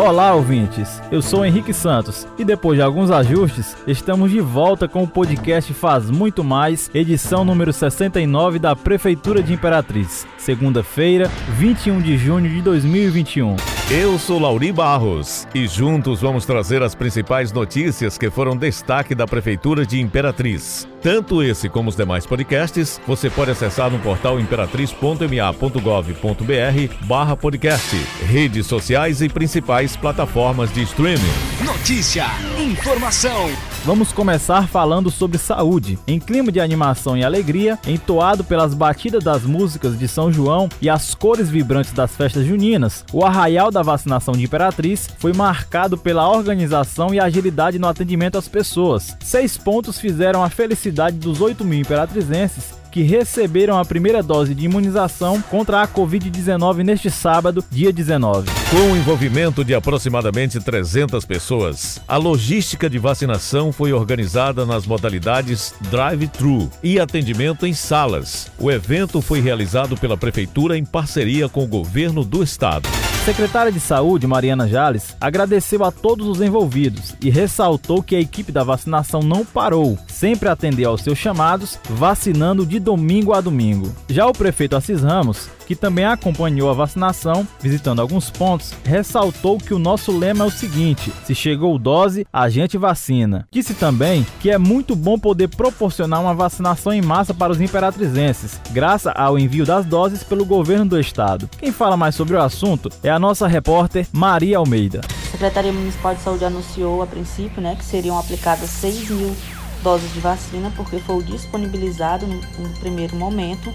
[0.00, 0.98] Olá, ouvintes.
[1.12, 5.74] Eu sou Henrique Santos e depois de alguns ajustes, estamos de volta com o podcast
[5.74, 10.26] Faz Muito Mais, edição número 69 da Prefeitura de Imperatriz.
[10.38, 13.79] Segunda-feira, 21 de junho de 2021.
[13.92, 19.26] Eu sou Lauri Barros e juntos vamos trazer as principais notícias que foram destaque da
[19.26, 20.86] Prefeitura de Imperatriz.
[21.02, 27.96] Tanto esse como os demais podcasts você pode acessar no portal imperatriz.ma.gov.br barra podcast,
[28.26, 31.18] redes sociais e principais plataformas de streaming.
[31.64, 32.26] Notícia,
[32.58, 33.50] informação.
[33.82, 35.98] Vamos começar falando sobre saúde.
[36.06, 40.90] Em clima de animação e alegria, entoado pelas batidas das músicas de São João e
[40.90, 46.28] as cores vibrantes das festas juninas, o arraial da vacinação de Imperatriz foi marcado pela
[46.28, 49.16] organização e agilidade no atendimento às pessoas.
[49.20, 54.64] Seis pontos fizeram a felicidade dos 8 mil imperatrizenses que receberam a primeira dose de
[54.64, 58.50] imunização contra a Covid-19 neste sábado, dia 19.
[58.70, 65.74] Com o envolvimento de aproximadamente 300 pessoas, a logística de vacinação foi organizada nas modalidades
[65.90, 68.50] drive-thru e atendimento em salas.
[68.58, 72.88] O evento foi realizado pela Prefeitura em parceria com o governo do estado.
[73.24, 78.50] Secretária de Saúde, Mariana Jales, agradeceu a todos os envolvidos e ressaltou que a equipe
[78.50, 83.94] da vacinação não parou, sempre atendeu aos seus chamados, vacinando de domingo a domingo.
[84.08, 89.72] Já o prefeito Assis Ramos, que também acompanhou a vacinação, visitando alguns pontos, ressaltou que
[89.72, 93.46] o nosso lema é o seguinte: se chegou dose, a gente vacina.
[93.52, 98.60] Disse também que é muito bom poder proporcionar uma vacinação em massa para os imperatrizenses,
[98.72, 101.48] graças ao envio das doses pelo governo do estado.
[101.56, 105.02] Quem fala mais sobre o assunto é a nossa repórter Maria Almeida.
[105.04, 109.36] A Secretaria Municipal de Saúde anunciou a princípio né, que seriam aplicadas 6 mil
[109.84, 113.72] doses de vacina, porque foi disponibilizado no, no primeiro momento.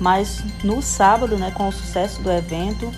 [0.00, 2.92] Mas no sábado, né, com o sucesso do evento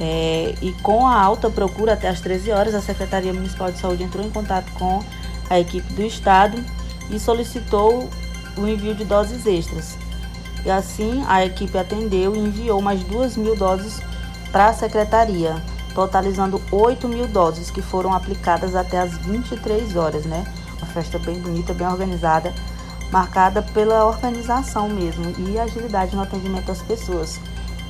[0.00, 4.02] é, e com a alta procura até as 13 horas, a Secretaria Municipal de Saúde
[4.02, 5.02] entrou em contato com
[5.48, 6.62] a equipe do Estado
[7.10, 8.08] e solicitou
[8.56, 9.96] o envio de doses extras.
[10.64, 14.00] E assim a equipe atendeu e enviou mais 2 mil doses
[14.50, 15.56] para a secretaria,
[15.94, 20.44] totalizando 8 mil doses que foram aplicadas até as 23 horas, né?
[20.78, 22.52] Uma festa bem bonita, bem organizada,
[23.10, 27.40] marcada pela organização mesmo e agilidade no atendimento às pessoas.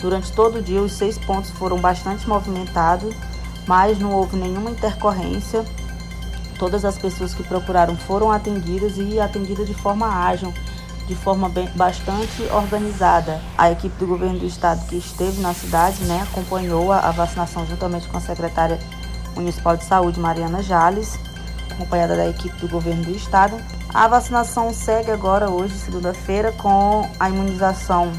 [0.01, 3.15] Durante todo o dia, os seis pontos foram bastante movimentados,
[3.67, 5.65] mas não houve nenhuma intercorrência.
[6.59, 10.53] Todas as pessoas que procuraram foram atendidas e atendidas de forma ágil
[11.07, 13.41] de forma bem, bastante organizada.
[13.57, 17.67] A equipe do governo do estado que esteve na cidade né, acompanhou a, a vacinação
[17.67, 18.79] juntamente com a secretária
[19.35, 21.19] municipal de saúde, Mariana Jales,
[21.71, 23.57] acompanhada da equipe do governo do estado.
[23.94, 28.12] A vacinação segue agora, hoje, segunda-feira, com a imunização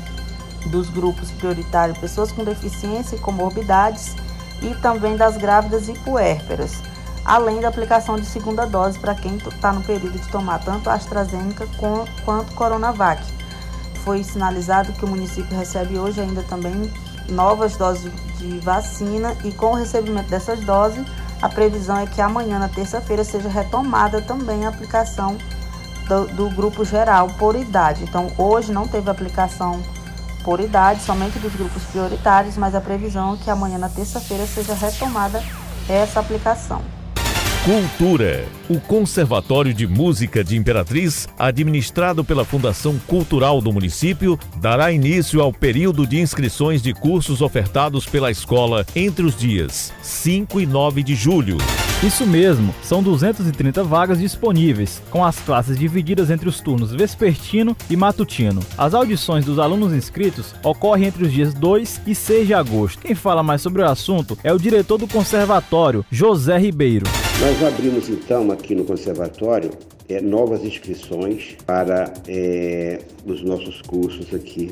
[0.68, 4.16] dos grupos prioritários, pessoas com deficiência e comorbidades,
[4.62, 6.82] e também das grávidas e puérperas
[7.26, 11.68] além da aplicação de segunda dose para quem está no período de tomar tanto AstraZeneca
[12.24, 13.24] quanto Coronavac.
[14.04, 16.94] Foi sinalizado que o município recebe hoje ainda também
[17.28, 21.04] novas doses de vacina e com o recebimento dessas doses,
[21.42, 25.36] a previsão é que amanhã, na terça-feira, seja retomada também a aplicação
[26.08, 28.04] do, do, grupo geral por idade.
[28.04, 29.82] Então, hoje não teve aplicação
[30.44, 34.74] por idade, somente dos grupos prioritários, mas a previsão é que amanhã, na terça-feira, seja
[34.74, 35.42] retomada
[35.90, 36.82] essa aplicação.
[37.66, 38.46] Cultura.
[38.70, 45.52] O Conservatório de Música de Imperatriz, administrado pela Fundação Cultural do município, dará início ao
[45.52, 51.16] período de inscrições de cursos ofertados pela escola entre os dias 5 e 9 de
[51.16, 51.58] julho.
[52.04, 57.96] Isso mesmo, são 230 vagas disponíveis, com as classes divididas entre os turnos vespertino e
[57.96, 58.62] matutino.
[58.78, 63.00] As audições dos alunos inscritos ocorrem entre os dias 2 e 6 de agosto.
[63.00, 67.06] Quem fala mais sobre o assunto é o diretor do conservatório, José Ribeiro.
[67.40, 69.72] Nós abrimos então aqui no conservatório
[70.08, 74.70] é, novas inscrições para é, os nossos cursos aqui.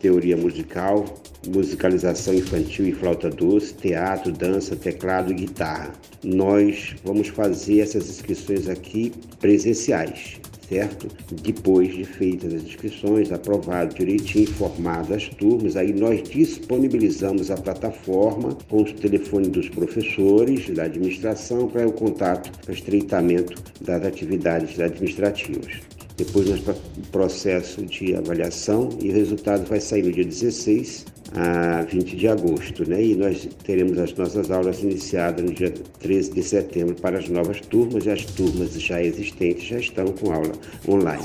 [0.00, 1.04] Teoria musical,
[1.48, 5.92] musicalização infantil e flauta doce, teatro, dança, teclado e guitarra.
[6.26, 11.06] Nós vamos fazer essas inscrições aqui presenciais certo?
[11.42, 18.56] Depois de feitas as inscrições, aprovado direitinho, informado as turmas, aí nós disponibilizamos a plataforma
[18.68, 24.80] com os telefones dos professores, da administração, para o contato, para o estreitamento das atividades
[24.80, 25.80] administrativas.
[26.16, 31.82] Depois nós o processo de avaliação e o resultado vai sair no dia 16 a
[31.82, 33.02] 20 de agosto, né?
[33.02, 37.60] E nós teremos as nossas aulas iniciadas no dia 13 de setembro para as novas
[37.60, 40.52] turmas e as turmas já existentes já estão com aula
[40.88, 41.24] online.